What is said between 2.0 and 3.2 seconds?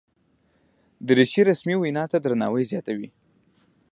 ته درناوی زیاتوي.